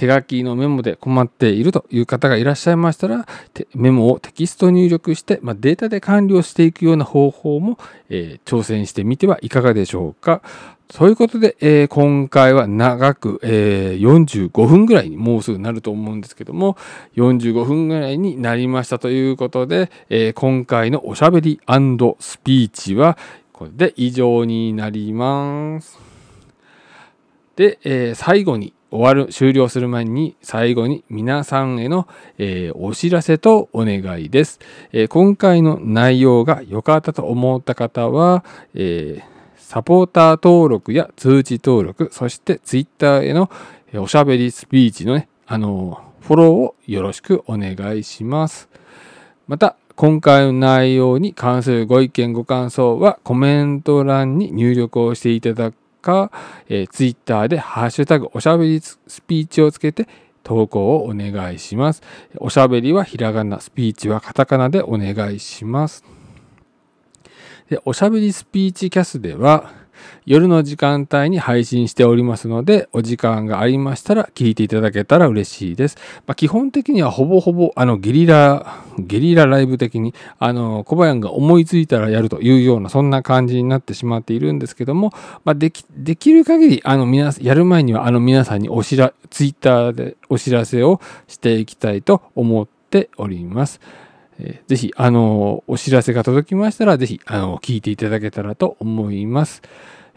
[0.00, 3.26] 手書きのメモで困っているという方がいらっしゃいましたら、
[3.74, 7.78] メモをテキスト入力して、まあ、データで管理をしていくような方法も、
[8.08, 10.40] えー、挑戦してみてはいかがでしょうか。
[10.90, 16.78] そういうことで、えー、今回は長く、えー、45分ぐらいにもうすぐなると思うんですけども、
[17.16, 23.18] 45分ぐらいになりましたということで、えー、今回のおしゃべりスピーチは
[23.52, 25.98] これで以上になります。
[27.56, 34.60] で、え最後に終わる、終了する前に最後に皆さんへの、えお知らせとお願いです、
[34.92, 43.48] え今回の内容が良かったと思った方は、えーサポーター登録や通知登録、そしてツイッターへの
[43.94, 48.68] おしゃべりスピーチのね、あの、フォローをよろしくお願いします。
[49.46, 56.32] また、今回の内容に関するご意見ご感想はコメント欄に入力をしていただくか、
[56.68, 60.08] えー、ツイッターでハッシュタグおしゃべりスピーチをつけて
[60.42, 62.02] 投稿をお願いします。
[62.38, 66.04] おしゃべりはひらがな、スピーチはカタカナでお願いします。
[67.68, 69.72] で、おしゃべりスピーチキャスでは、
[70.26, 75.96] 夜の時間帯に配信しておりますので、お時間がありましたら聞いていただけたら嬉しいです。
[76.26, 85.12] まあ、基本的にはほぼほぼ、あの、ゲリラ、ゲリラライブ的に、あの、小林が思いついたらやるというような、そんな感じになってしまっているんですけども、
[85.44, 93.80] まあ、でき、できる限り、あの、皆やる前には、あの、皆さんにお知ら、ツイッターでお知らせをしていきたいと思っております。
[94.42, 99.62] えー、ぜひ、あの、お知らせが届きましたら、ぜひ、あの、聞いていただけたらと思います。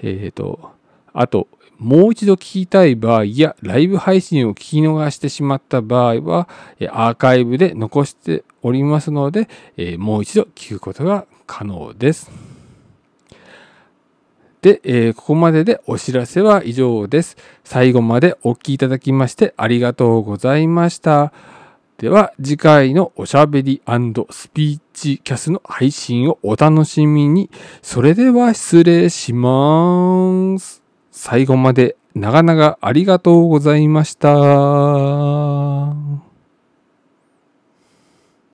[0.02, 0.72] えっ、ー、と、
[1.14, 1.48] あと、
[1.78, 6.48] もう一度聞きたい場合や、ライブ配信を聞き逃してしまった場合は、
[6.92, 12.32] アーカイブで残しておりますので、えもう一度聞くことが可能です。
[14.62, 17.36] で、えー、ここまででお知らせは以上です。
[17.66, 21.34] 最後までお聴きいただきましてありがとうございました。
[21.98, 27.50] では次回のおしゃべりスピーチキャスの配信をお楽しみに。
[27.82, 30.84] それでは失礼します。
[31.12, 34.30] 最後まで長々ありがとうございました。